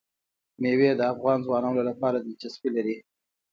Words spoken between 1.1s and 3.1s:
افغان ځوانانو لپاره دلچسپي لري.